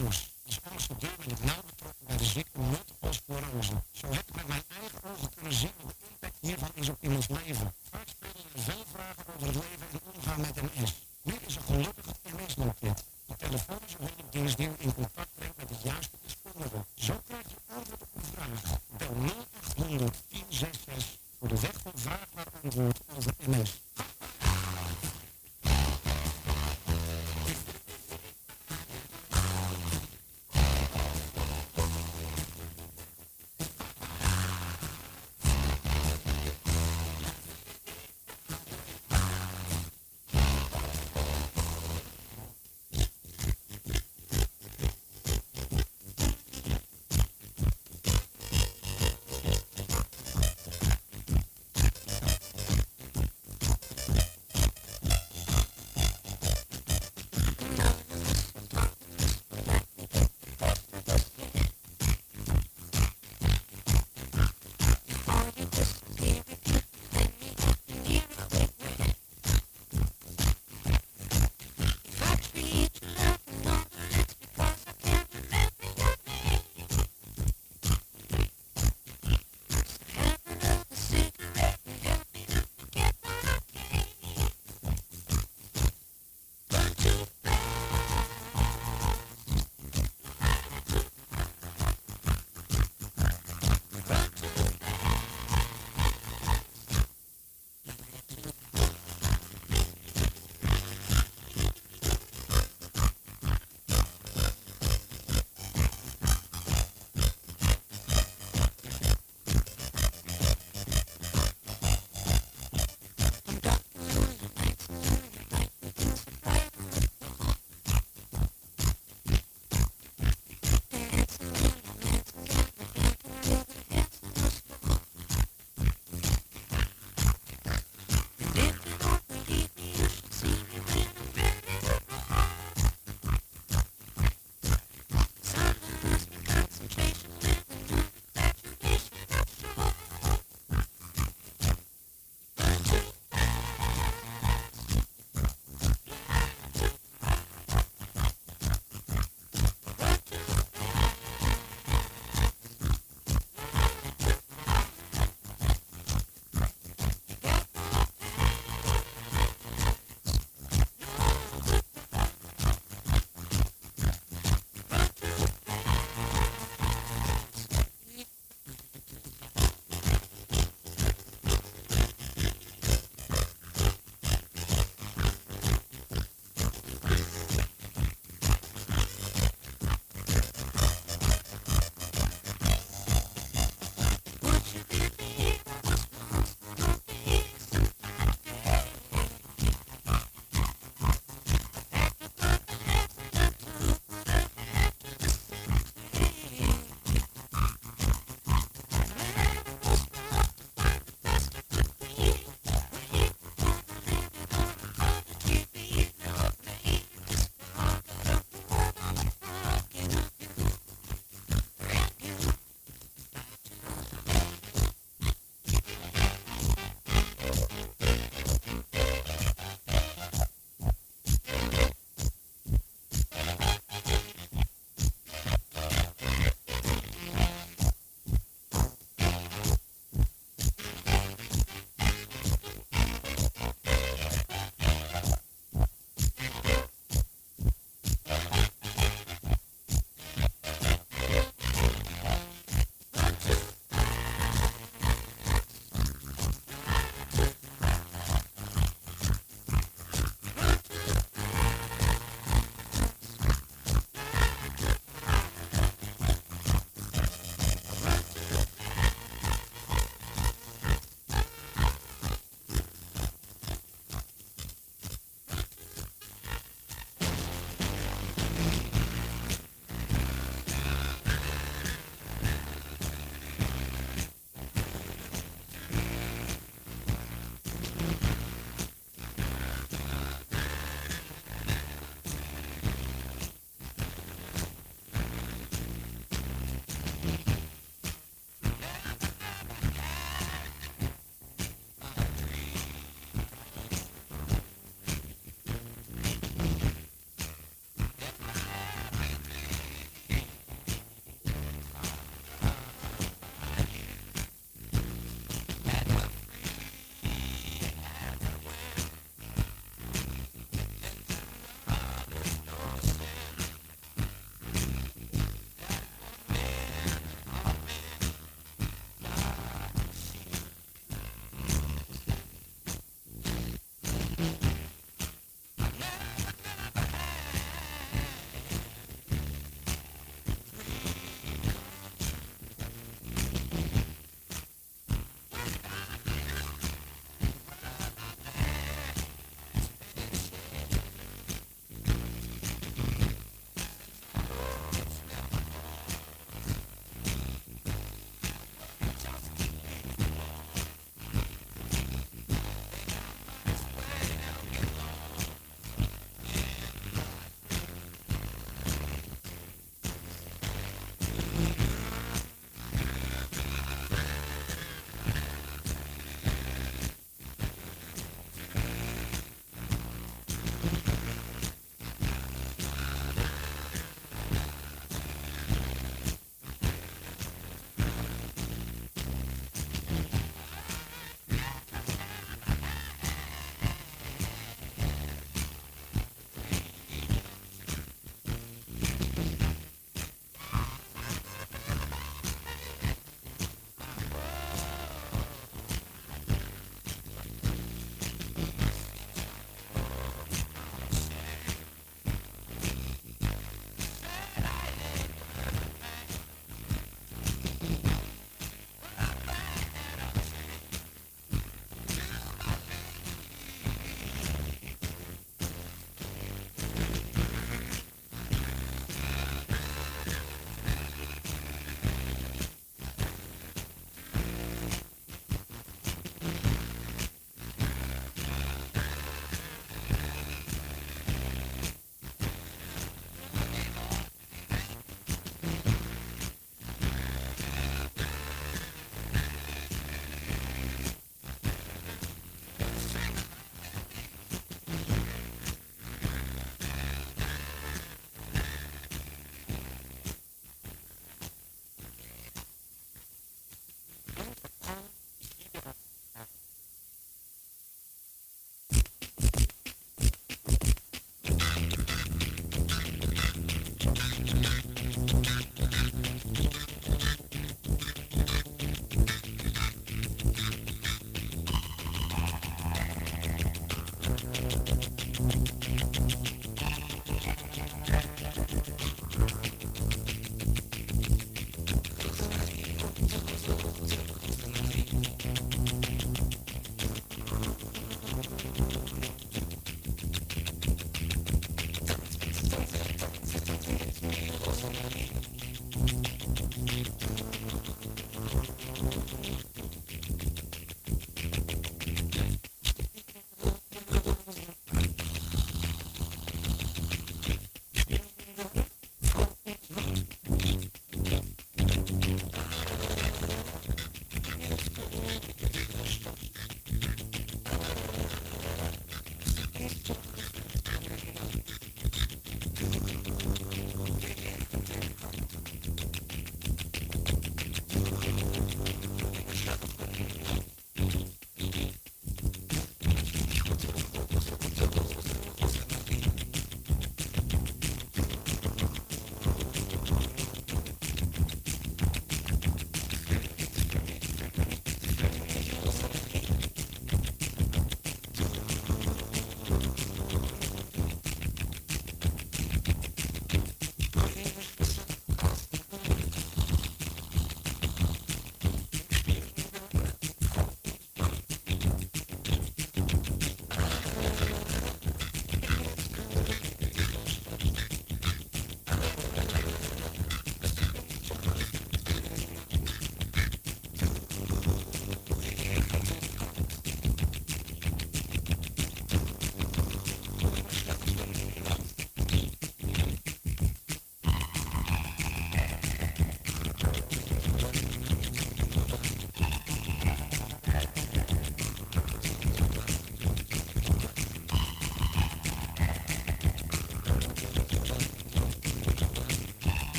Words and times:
Kroes 0.00 0.30
is 0.44 0.58
ambassadeur 0.62 1.10
nauw 1.44 1.62
betrokken 1.66 2.06
bij 2.06 2.16
de 2.16 2.24
ziekte 2.24 2.58
multiple 2.58 3.12
sclerose. 3.12 3.72
Zo 3.90 4.06
heb 4.10 4.28
ik 4.28 4.34
met 4.34 4.48
mijn 4.48 4.62
eigen 4.80 5.02
ogen 5.02 5.34
kunnen 5.34 5.52
zien 5.52 5.72
wat 5.82 5.94
de 5.98 6.06
impact 6.10 6.36
hiervan 6.40 6.70
is 6.74 6.88
op 6.88 6.96
iemands 7.00 7.28
leven. 7.28 7.74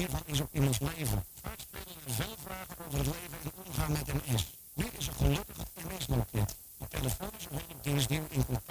Hiervan 0.00 0.22
is 0.24 0.40
op 0.40 0.48
iemands 0.52 0.78
leven. 0.78 1.24
Vaak 1.42 1.60
spelen 1.60 1.96
er 2.06 2.12
veel 2.12 2.34
vragen 2.44 2.76
over 2.86 2.98
het 2.98 3.06
leven 3.06 3.38
en 3.42 3.50
omgaan 3.64 3.92
met 3.92 4.06
MS. 4.14 4.46
Nu 4.74 4.86
is 4.98 5.06
er 5.06 5.12
gelukkig 5.12 5.56
MS-loket. 5.74 6.56
De 6.78 6.88
telefonische 6.88 7.48
hulpdienst 7.50 8.08
die 8.08 8.18
u 8.18 8.22
in 8.28 8.46
contact 8.46 8.69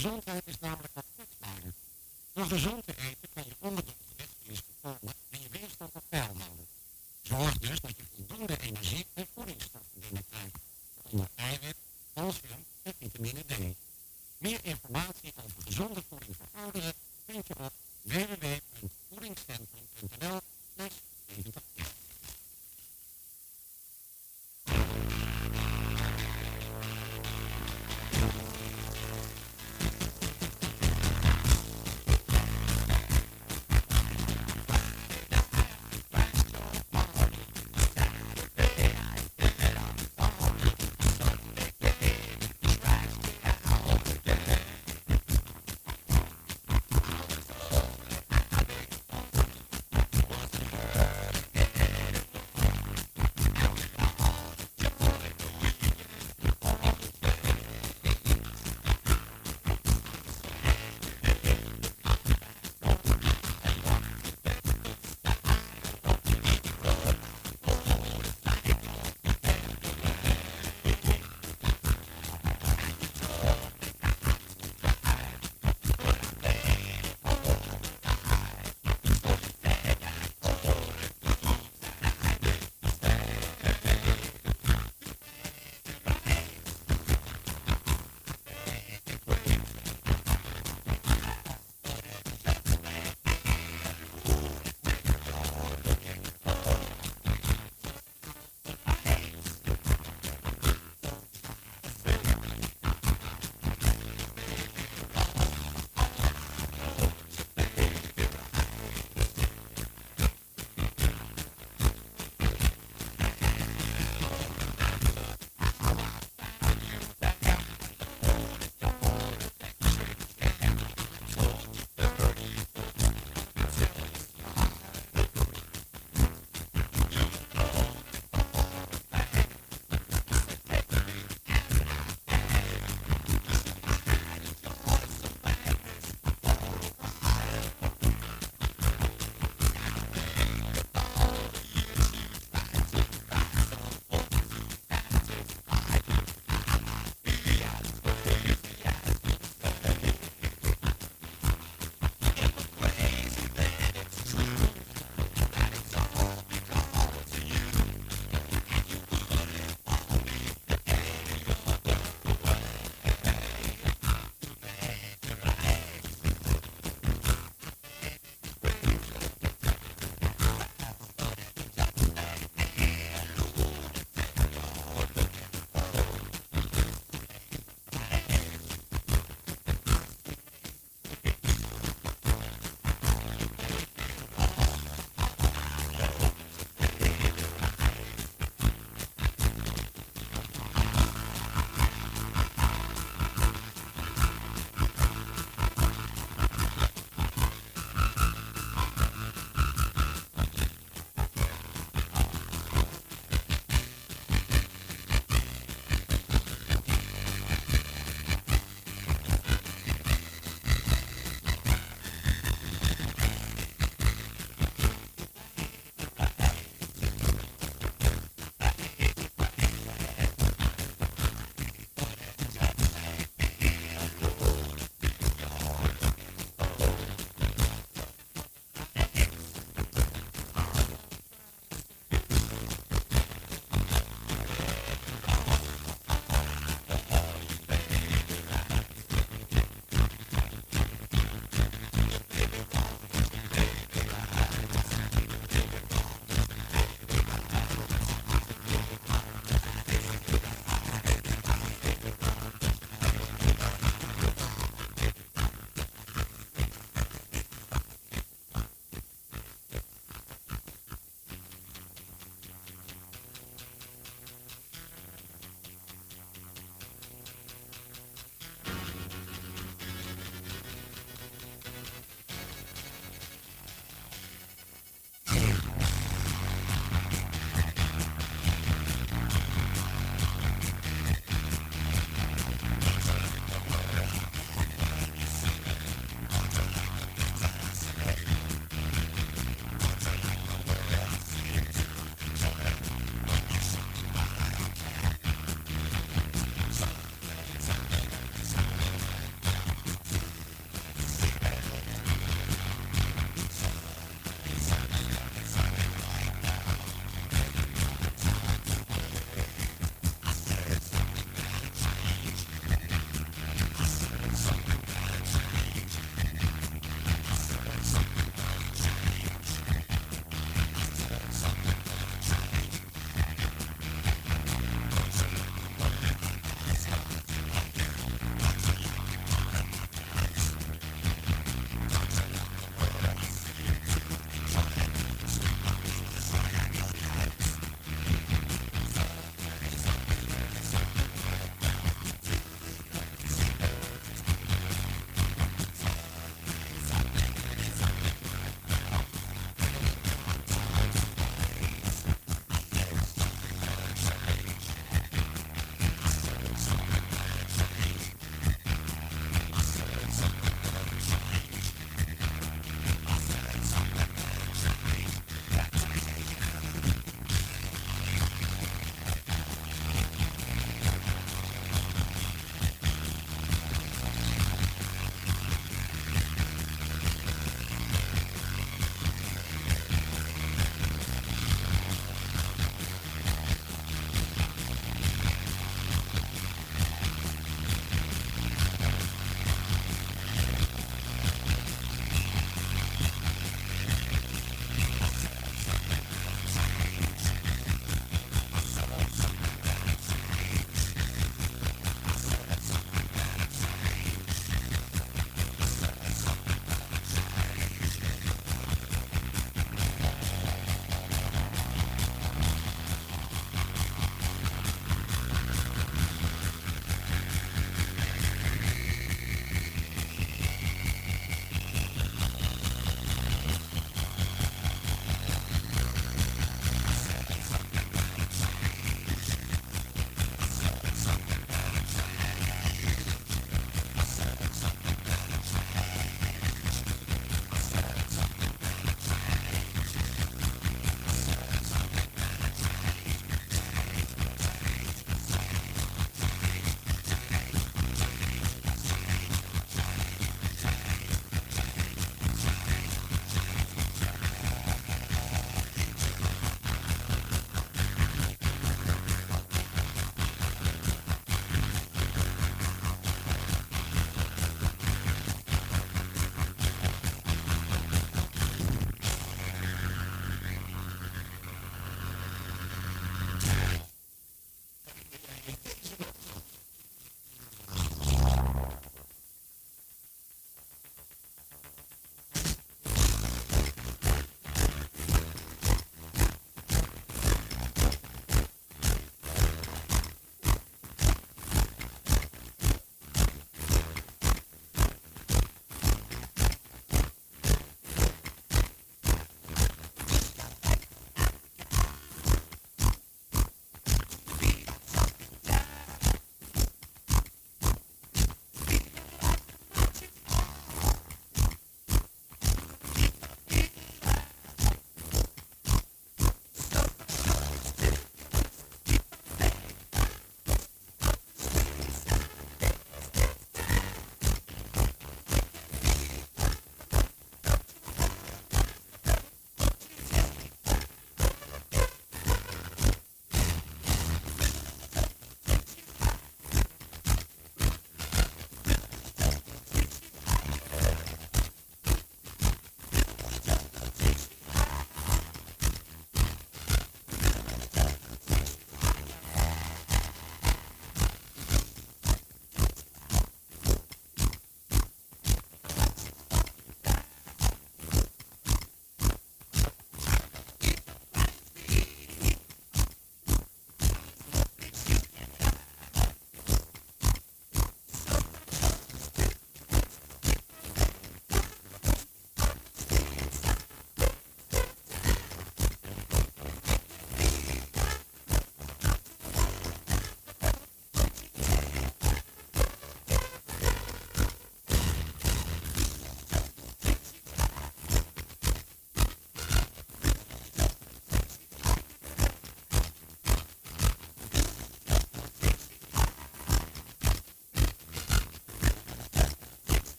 gezondheid 0.00 0.46
is 0.46 0.58
namelijk 0.60 0.94
wat 0.94 1.04
kwetsbaarder. 1.14 1.72
Door 2.32 2.46
gezond 2.46 2.86
te 2.86 2.94
eten 2.96 3.28
kan 3.34 3.44
je 3.46 3.54
onderbewust 3.58 4.64
voorkomen 4.80 5.14
en 5.30 5.42
je 5.42 5.48
weerstand 5.50 5.94
op 5.94 6.02
peil 6.08 6.34
houden. 6.38 6.66
Zorg 7.22 7.58
dus 7.58 7.80
dat 7.80 7.96
je 7.96 8.04
voldoende 8.14 8.60
energie 8.60 9.06
en 9.14 9.26
voedingsstoffen 9.34 10.00
binnenkrijgt, 10.00 10.58
onder 11.02 11.28
eiwit, 11.34 11.76
calcium 12.14 12.64
en 12.82 12.94
vitamine 12.98 13.44
D. 13.46 13.76
Meer 14.38 14.60
informatie 14.62 14.79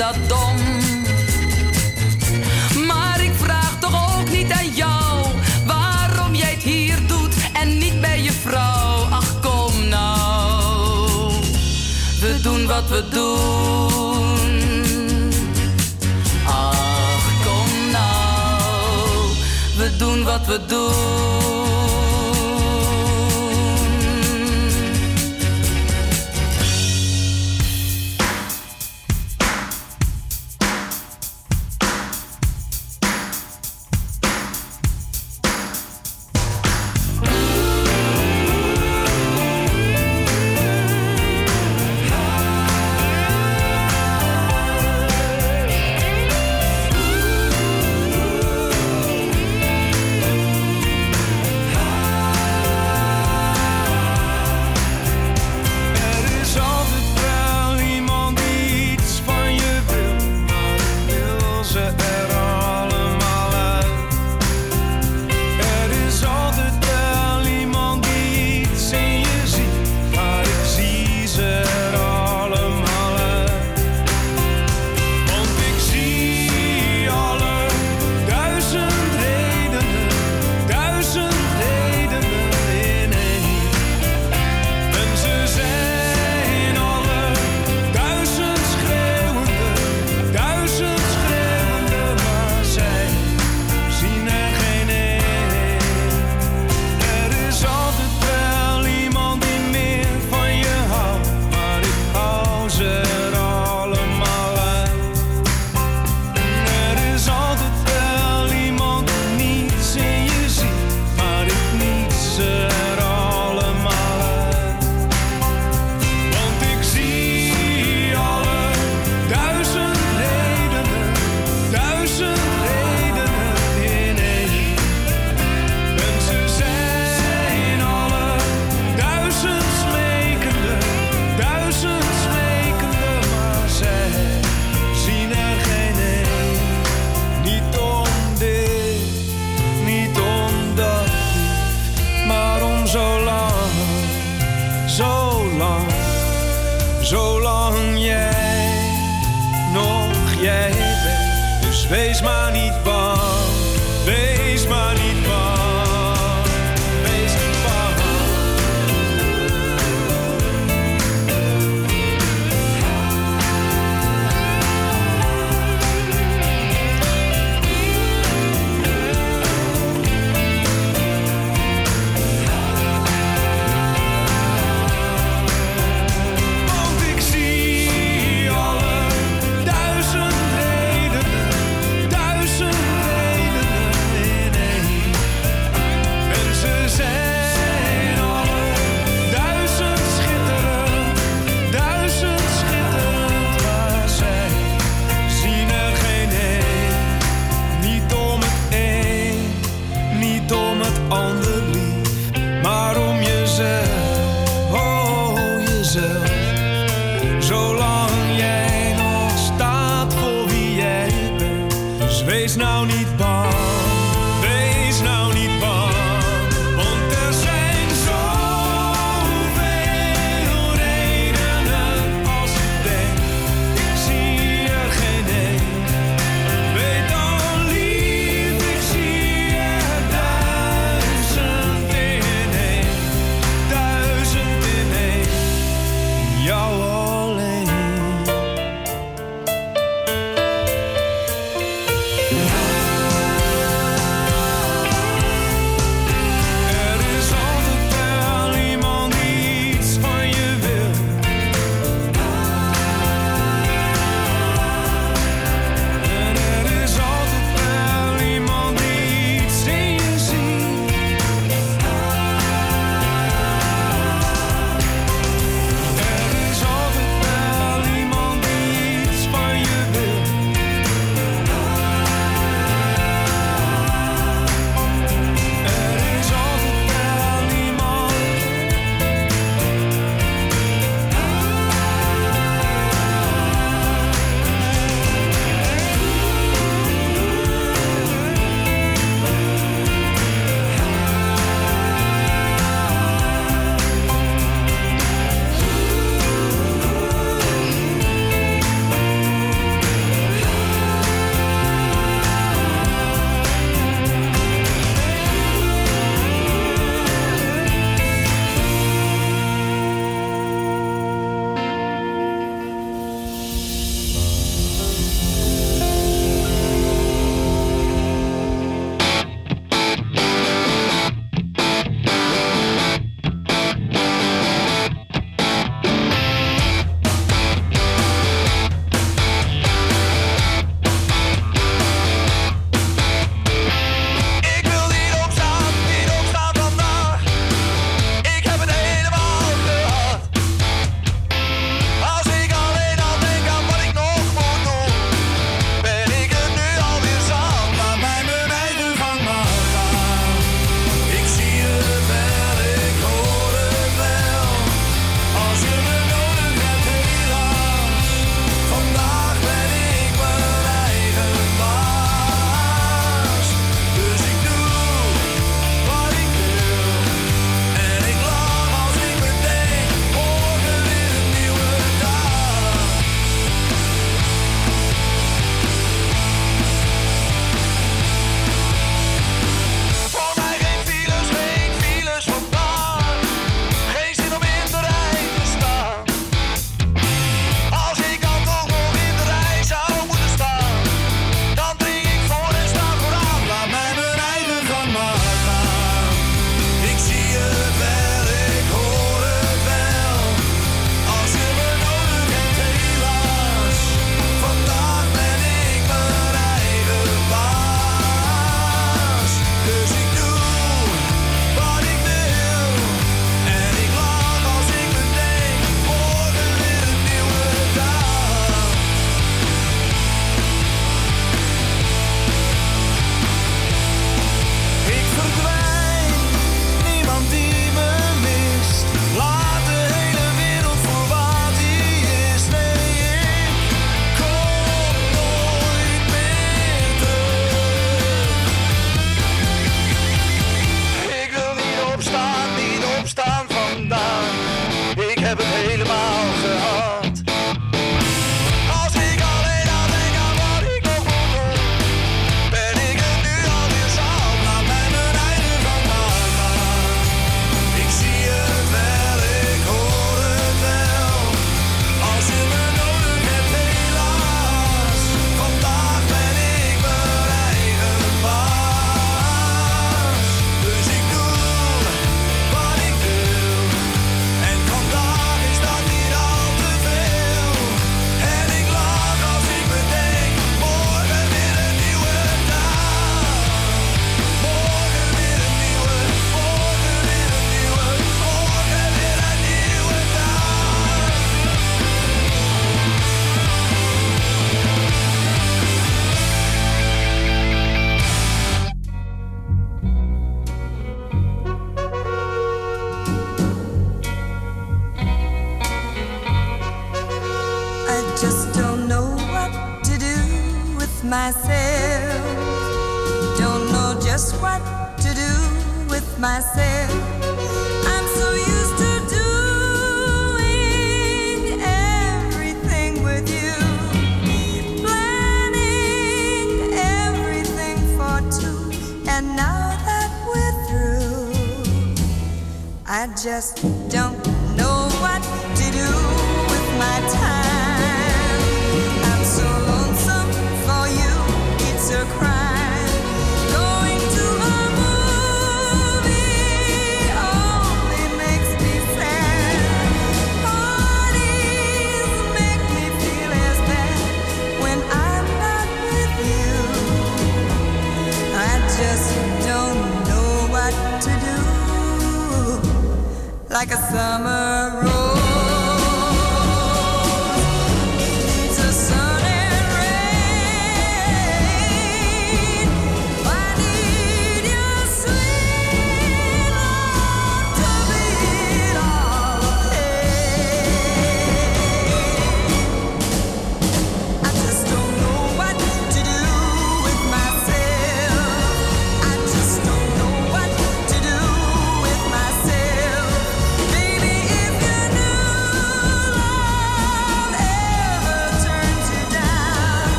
dat 0.00 0.16
dom. 0.28 0.56
Maar 2.86 3.20
ik 3.24 3.32
vraag 3.36 3.78
toch 3.80 4.18
ook 4.18 4.30
niet 4.30 4.52
aan 4.52 4.68
jou 4.74 5.26
waarom 5.66 6.34
jij 6.34 6.50
het 6.50 6.62
hier 6.62 7.06
doet 7.06 7.34
en 7.52 7.78
niet 7.78 8.00
bij 8.00 8.22
je 8.22 8.32
vrouw. 8.32 9.06
Ach 9.10 9.40
kom 9.40 9.88
nou, 9.88 11.32
we 12.20 12.38
doen 12.42 12.66
wat 12.66 12.88
we 12.88 13.08
doen. 13.10 14.50
Ach 16.46 17.26
kom 17.44 17.90
nou, 17.90 19.34
we 19.76 19.96
doen 19.96 20.24
wat 20.24 20.46
we 20.46 20.60
doen. 20.66 21.59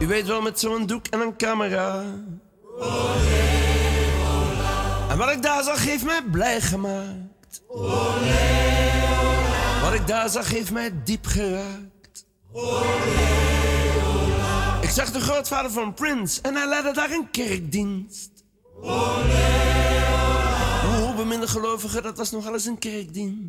U 0.00 0.06
weet 0.06 0.26
wel, 0.26 0.40
met 0.40 0.60
zo'n 0.60 0.86
doek 0.86 1.06
en 1.06 1.20
een 1.20 1.36
camera. 1.36 2.04
En 5.08 5.18
wat 5.18 5.30
ik 5.30 5.42
daar 5.42 5.62
zag, 5.62 5.84
heeft 5.84 6.04
mij 6.04 6.22
blij 6.30 6.60
gemaakt. 6.60 7.62
Wat 9.82 9.92
ik 9.92 10.06
daar 10.06 10.28
zag, 10.28 10.48
heeft 10.50 10.70
mij 10.70 10.92
diep 11.04 11.26
geraakt. 11.26 12.26
Ik 14.80 14.90
zag 14.90 15.10
de 15.10 15.20
grootvader 15.20 15.70
van 15.70 15.94
Prince 15.94 16.40
en 16.42 16.54
hij 16.54 16.68
leidde 16.68 16.92
daar 16.92 17.10
een 17.10 17.30
kerkdienst. 17.30 18.30
Hoe 20.82 21.14
beminde 21.16 21.48
gelovigen, 21.48 22.02
dat 22.02 22.16
was 22.16 22.30
nogal 22.30 22.52
eens 22.52 22.64
een 22.66 22.78
kerkdienst. 22.78 23.47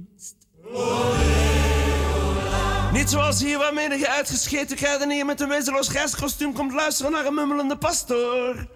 Niet 2.93 3.09
zoals 3.09 3.41
hier 3.41 3.57
waarmee 3.57 3.97
je 3.97 4.09
uitgescheten 4.09 4.75
kruidenier 4.75 5.25
met 5.25 5.41
een 5.41 5.49
wezenloos 5.49 5.87
grijskostuum 5.87 6.53
komt 6.53 6.73
luisteren 6.73 7.11
naar 7.11 7.25
een 7.25 7.33
mummelende 7.33 7.77
pastoor. 7.77 8.67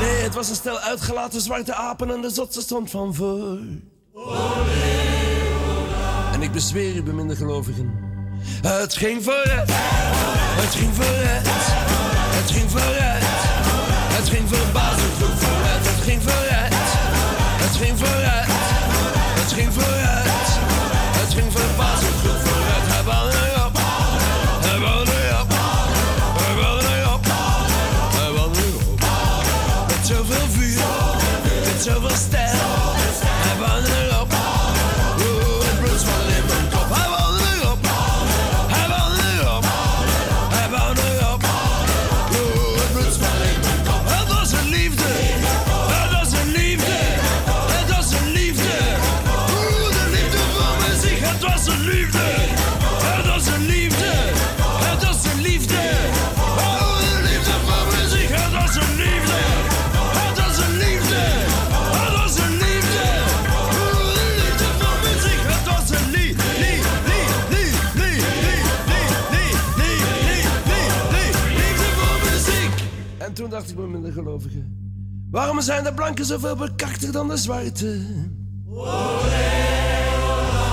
Nee, 0.00 0.22
het 0.22 0.34
was 0.34 0.48
een 0.48 0.54
stel 0.54 0.78
uitgelaten 0.78 1.40
zwarte 1.40 1.74
apen 1.74 2.10
en 2.10 2.20
de 2.20 2.30
zotse 2.30 2.60
stond 2.60 2.90
van 2.90 3.14
voor. 3.14 3.58
En 6.32 6.42
ik 6.42 6.52
bezweer 6.52 6.96
u, 6.96 7.02
beminde 7.02 7.36
gelovigen. 7.36 8.04
Het 8.62 8.94
ging 8.94 9.22
vooruit, 9.24 9.70
het 9.70 10.74
ging 10.74 10.94
vooruit, 10.94 11.46
het 12.36 12.50
ging 12.50 12.70
vooruit. 12.70 13.54
Het 14.16 14.28
ging 14.28 14.48
verbazend 14.48 15.12
goed 15.20 15.38
vooruit, 15.38 15.86
het 15.86 16.02
ging 16.04 16.22
vooruit, 16.22 16.74
het 17.62 17.76
ging 17.76 17.98
vooruit, 17.98 18.46
het 19.40 19.52
ging 19.52 19.72
vooruit. 19.72 20.45
Dacht 73.56 73.70
ik 73.70 73.76
bij 73.76 73.86
mijn 73.86 74.12
gelovigen, 74.12 74.76
waarom 75.30 75.60
zijn 75.60 75.84
de 75.84 75.94
blanken 75.94 76.24
zoveel 76.24 76.56
bekakter 76.56 77.12
dan 77.12 77.28
de 77.28 77.36
zwarte? 77.36 78.00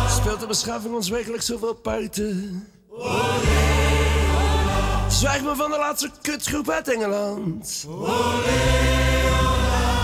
Speelt 0.10 0.39
de 0.39 0.45
beschaving 0.47 0.93
ons 0.93 1.10
werkelijk 1.10 1.43
zoveel 1.43 1.73
parten? 1.73 2.68
Zwijg 5.10 5.43
me 5.43 5.55
van 5.55 5.72
de 5.72 5.77
laatste 5.77 6.11
kutgroep 6.22 6.69
uit 6.69 6.93
Engeland. 6.93 7.88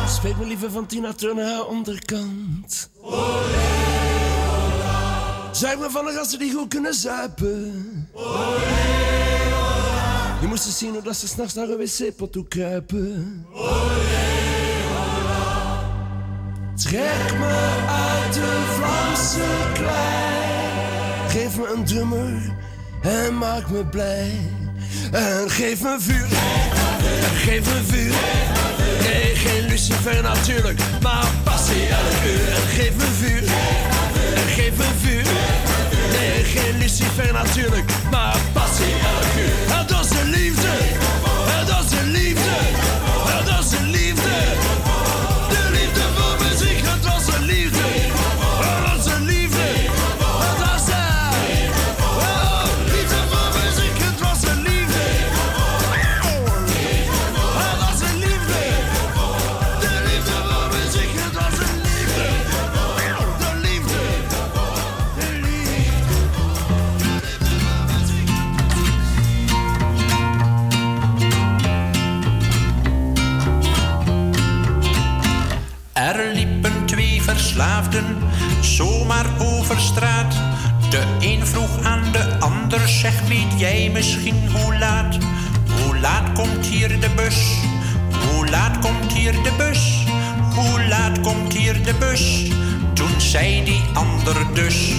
Spreek 0.07 0.37
me 0.37 0.45
liever 0.45 0.71
van 0.71 0.85
Tina 0.85 1.13
Turner 1.13 1.45
haar 1.45 1.65
onderkant. 1.65 2.89
Zwijg 5.51 5.79
me 5.79 5.89
van 5.89 6.05
de 6.05 6.11
gasten 6.11 6.39
die 6.39 6.53
goed 6.53 6.67
kunnen 6.67 6.93
zuipen. 6.93 8.09
Je 10.41 10.47
moest 10.47 10.63
zien 10.63 10.93
hoe 10.93 11.01
dat 11.01 11.15
ze 11.15 11.27
s'nachts 11.27 11.53
naar 11.53 11.69
een 11.69 11.77
wc-pot 11.77 12.31
toe 12.31 12.47
kruipen. 12.47 13.45
Trek 16.75 17.37
me 17.39 17.77
uit 17.87 18.33
de 18.33 18.75
Vlaamse 18.75 19.43
klei. 19.73 21.29
Geef 21.29 21.57
me 21.57 21.73
een 21.75 21.85
drummer 21.85 22.55
en 23.01 23.37
maak 23.37 23.69
me 23.69 23.85
blij. 23.85 24.31
En 25.11 25.49
geef 25.49 25.81
me 25.81 25.95
vuur, 25.99 26.27
geef 27.35 27.65
me 27.65 27.81
vuur. 27.85 28.13
Nee, 29.01 29.35
geen 29.35 29.67
lucifer 29.67 30.21
natuurlijk, 30.21 30.79
maar 31.01 31.27
passie 31.43 31.87
elk 31.87 32.23
uur. 32.25 32.49
En 32.49 32.67
geef 32.67 32.95
me 32.95 33.05
vuur, 33.05 33.43
en 34.35 34.47
geef 34.47 34.77
me 34.77 34.87
vuur. 35.01 35.68
Nee, 36.11 36.43
geen 36.43 36.77
lucifer 36.77 37.33
natuurlijk, 37.33 37.91
maar 38.11 38.37
passie 38.53 38.85
elk 38.85 39.33
uur. 39.45 39.77
En 39.77 39.87
dat 39.87 40.03
is 40.05 40.09
de 40.09 40.25
liefde, 40.25 40.69
De 79.69 81.03
een 81.19 81.47
vroeg 81.47 81.83
aan 81.83 82.11
de 82.11 82.39
ander, 82.39 82.87
zeg 82.87 83.21
weet 83.27 83.59
jij 83.59 83.89
misschien 83.93 84.49
hoe 84.51 84.77
laat? 84.77 85.17
Hoe 85.83 85.99
laat 85.99 86.31
komt 86.33 86.65
hier 86.65 86.99
de 86.99 87.09
bus? 87.15 87.59
Hoe 88.27 88.49
laat 88.49 88.79
komt 88.79 89.13
hier 89.13 89.31
de 89.31 89.51
bus? 89.57 90.05
Hoe 90.55 90.87
laat 90.87 91.21
komt 91.21 91.53
hier 91.53 91.83
de 91.83 91.93
bus? 91.99 92.51
Toen 92.93 93.21
zei 93.21 93.63
die 93.63 93.81
ander 93.93 94.53
dus. 94.53 94.93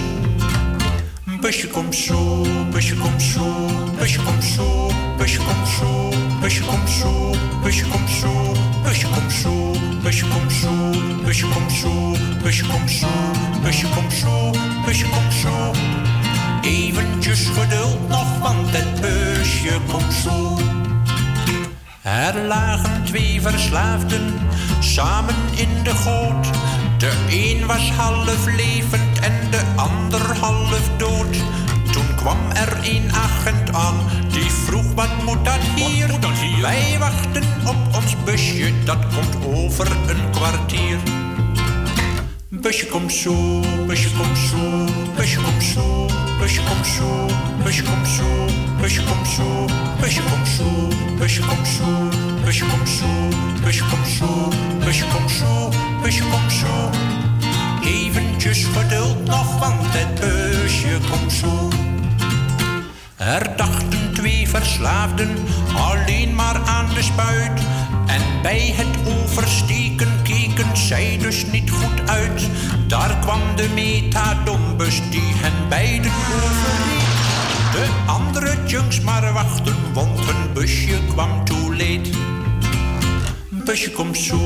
Busje 1.40 1.68
komt 1.68 1.94
zo, 1.94 2.46
busje 2.70 2.96
komt 2.96 3.22
zo, 3.22 3.66
busje 3.98 4.22
komt 4.22 4.44
zo, 4.44 4.90
busje 5.16 5.38
komt 5.38 5.68
zo, 5.68 6.10
busje 6.40 6.64
komt 6.64 6.90
zo, 6.90 7.34
busje 7.62 7.84
komt 7.88 8.10
zo, 8.10 8.52
busje 8.82 9.06
komt 9.08 9.32
zo, 9.32 9.72
busje 10.02 10.26
komt 10.28 10.52
zo, 10.52 10.90
busje 11.22 11.46
komt 11.46 11.72
zo, 11.72 12.14
busje 12.42 12.66
komt 12.66 12.90
zo, 12.90 13.08
busje 13.62 13.86
komt 13.88 14.12
zo, 14.12 14.50
busje 14.84 15.08
komt 15.08 15.32
zo. 15.32 15.72
Eventjes 16.62 17.46
geduld 17.46 18.08
nog, 18.08 18.38
want 18.38 18.70
het 18.70 19.00
busje 19.00 19.78
komt 19.86 20.12
zo. 20.12 20.58
Er 22.02 22.44
lagen 22.46 23.04
twee 23.04 23.40
verslaafden 23.40 24.34
samen 24.80 25.34
in 25.56 25.82
de 25.82 25.94
goot. 25.94 26.46
De 26.98 27.12
een 27.30 27.66
was 27.66 27.90
half 27.90 28.46
levend 28.56 29.18
en 29.20 29.50
de 29.50 29.62
ander 29.76 30.36
half 30.36 30.90
kwam 32.20 32.50
er 32.54 32.78
een 32.82 33.12
agent 33.12 33.74
aan 33.74 33.96
die 34.32 34.50
vroeg 34.50 34.94
wat 34.94 35.22
moet 35.24 35.44
dat 35.44 35.60
hier? 35.76 36.08
Wij 36.60 36.96
wachten 36.98 37.42
op 37.66 37.76
ons 37.94 38.16
busje, 38.24 38.72
dat 38.84 38.98
komt 39.14 39.56
over 39.56 39.86
een 40.08 40.30
kwartier. 40.30 40.98
Busje 42.48 42.86
komt 42.86 43.12
zo, 43.12 43.60
busje 43.86 44.10
komt 44.16 44.38
zo, 44.38 44.84
busje 45.16 45.40
komt 45.40 45.62
zo, 45.62 46.06
busje 46.40 46.62
komt 46.62 46.86
zo, 46.86 47.26
busje 47.62 47.82
komt 47.82 48.08
zo, 48.08 48.46
busje 48.80 49.02
komt 49.02 49.28
zo, 49.28 49.66
busje 50.00 50.22
komt 50.22 50.48
zo, 50.48 50.86
busje 51.20 51.42
komt 51.42 51.68
zo, 51.68 52.08
busje 52.44 52.64
komt 52.64 52.88
zo, 52.88 53.06
busje 53.64 53.84
komt 53.84 54.08
zo, 54.08 54.48
busje 54.84 55.04
komt 55.12 55.30
zo, 55.30 55.70
busje 56.02 56.22
komt 56.22 56.52
zo. 56.52 56.90
Eventjes 57.84 58.64
geduld 58.64 59.24
nog, 59.26 59.58
want 59.58 59.82
het 59.82 60.20
busje 60.20 60.98
komt 61.10 61.32
zo. 61.32 61.68
Er 63.20 63.56
dachten 63.56 64.14
twee 64.14 64.48
verslaafden 64.48 65.36
alleen 65.76 66.34
maar 66.34 66.56
aan 66.56 66.94
de 66.94 67.02
spuit. 67.02 67.60
En 68.06 68.42
bij 68.42 68.74
het 68.76 69.12
oversteken 69.14 70.22
keken 70.22 70.76
zij 70.76 71.18
dus 71.18 71.46
niet 71.46 71.70
goed 71.70 72.08
uit. 72.08 72.48
Daar 72.86 73.18
kwam 73.18 73.40
de 73.56 73.68
metadonbus 73.74 75.00
die 75.10 75.32
hen 75.34 75.68
beiden 75.68 76.12
overreed. 76.12 77.10
De 77.72 77.88
andere 78.06 78.66
junks 78.66 79.00
maar 79.00 79.32
wachten, 79.32 79.76
want 79.92 80.20
hun 80.20 80.52
busje 80.52 80.98
kwam 81.08 81.44
too 81.44 81.70
late. 81.70 82.39
Busje 83.70 83.90
komt 83.90 84.16
zo, 84.16 84.36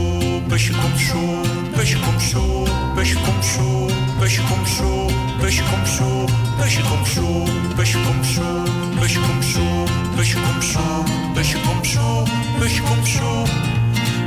busje 0.49 0.73
komt 0.73 1.01
zo, 1.01 1.41
busje 1.77 1.99
komt 1.99 2.23
zo, 2.23 2.67
busje 2.95 3.17
komt 3.25 3.45
zo, 3.45 3.89
busje 4.19 4.43
komt 4.43 4.69
zo, 4.69 5.09
busje 5.41 5.63
komt 5.63 5.89
zo, 5.89 6.27
busje 6.61 6.81
komt 6.83 7.07
zo, 7.07 7.45
busje 7.77 7.99
komt 8.01 8.27
zo, 8.27 8.65
busje 9.01 9.21
komt 9.21 9.45
zo, 9.45 9.85
busje 10.15 10.37
komt 10.41 10.65
zo, 10.65 11.05
busje 11.35 11.61
komt 11.61 11.87
zo, 11.87 12.25
busje 12.59 12.83
komt 12.83 13.09
zo. 13.09 13.45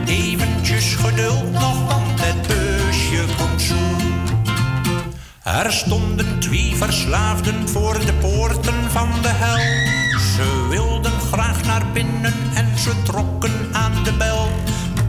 Eventjes 0.05 0.95
geduld 0.95 1.51
nog, 1.51 1.85
want 1.87 2.21
het 2.21 2.47
busje 2.47 3.25
komt 3.37 3.61
zo. 3.61 3.75
Er 5.43 5.71
stonden 5.73 6.39
twee 6.39 6.75
verslaafden 6.75 7.69
voor 7.69 7.99
de 8.05 8.13
poorten 8.13 8.91
van 8.91 9.09
de 9.21 9.31
hel. 9.31 9.57
Ze 10.19 10.67
wilden 10.69 11.19
graag 11.31 11.65
naar 11.65 11.85
binnen 11.93 12.33
en 12.53 12.77
ze 12.77 12.91
trokken 13.03 13.69
aan 13.71 14.03
de 14.03 14.13
bel. 14.13 14.49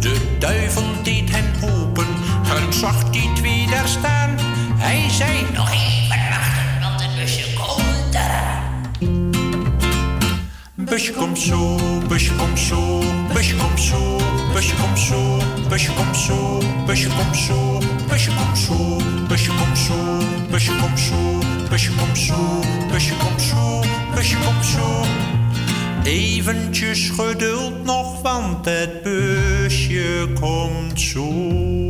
De 0.00 0.36
duivel 0.38 1.02
deed 1.02 1.30
hen 1.30 1.70
open 1.70 2.06
en 2.56 2.72
zag 2.72 3.10
die 3.10 3.32
twee 3.32 3.66
daar 3.66 3.88
staan. 3.88 4.36
Hij 4.76 5.10
zei 5.10 5.46
nog 5.54 5.70
even 5.70 6.28
wachten, 6.30 6.80
want 6.80 7.02
het 7.02 7.14
busje 7.16 7.52
komt 7.54 8.14
eraan. 8.14 8.62
Busje 10.74 11.12
komt 11.12 11.38
zo, 11.38 11.78
busje 12.08 12.34
komt 12.34 12.58
zo, 12.58 13.02
busje 13.32 13.56
komt 13.56 13.80
zo, 13.80 14.16
busje 14.52 14.74
komt 14.74 14.98
zo, 14.98 15.38
busje 15.68 15.92
komt 15.92 16.16
zo, 16.16 16.58
busje 16.86 17.08
komt 17.08 17.36
zo, 17.36 17.78
busje 18.08 18.30
komt 18.36 18.58
zo, 18.58 18.98
busje 19.28 19.50
komt 19.50 19.78
zo, 19.78 20.18
busje 20.50 20.72
komt 20.76 20.98
zo, 20.98 21.40
busje 21.70 21.92
komt 21.94 22.18
zo, 22.18 22.62
busje 22.90 23.16
komt 23.16 23.42
zo, 23.42 23.82
busje 24.14 24.36
komt 24.36 24.66
zo. 24.66 25.38
Eventjes 26.04 27.10
geduld 27.10 27.84
nog, 27.84 28.22
want 28.22 28.64
het 28.64 29.02
busje 29.02 30.28
komt 30.40 31.00
zo. 31.00 31.88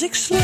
Als 0.00 0.08
ik 0.08 0.39